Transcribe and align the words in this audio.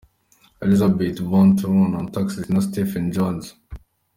Elisabeth 0.59 1.19
von 1.19 1.55
Thurn 1.55 1.93
und 1.93 2.11
Taxis 2.11 2.49
na 2.49 2.59
Stephen 2.59 3.11
Jones. 3.11 3.55